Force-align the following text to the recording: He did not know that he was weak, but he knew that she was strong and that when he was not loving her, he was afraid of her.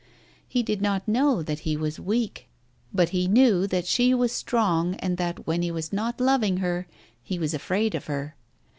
He 0.47 0.63
did 0.63 0.81
not 0.81 1.07
know 1.07 1.43
that 1.43 1.59
he 1.59 1.77
was 1.77 1.99
weak, 1.99 2.49
but 2.91 3.09
he 3.09 3.27
knew 3.27 3.67
that 3.67 3.85
she 3.85 4.15
was 4.15 4.31
strong 4.31 4.95
and 4.95 5.17
that 5.17 5.45
when 5.45 5.61
he 5.61 5.69
was 5.69 5.93
not 5.93 6.19
loving 6.19 6.57
her, 6.57 6.87
he 7.21 7.37
was 7.37 7.53
afraid 7.53 7.93
of 7.93 8.07
her. 8.07 8.35